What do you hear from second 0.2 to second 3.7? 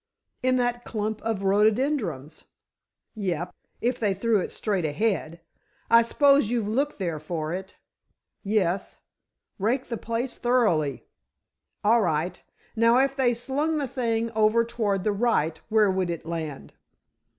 "In that clump of rhododendrons." "Yep;